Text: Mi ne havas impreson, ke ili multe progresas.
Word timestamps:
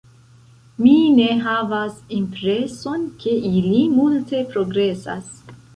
Mi 0.85 0.93
ne 1.19 1.27
havas 1.49 2.01
impreson, 2.21 3.07
ke 3.23 3.39
ili 3.53 3.87
multe 4.01 4.45
progresas. 4.55 5.35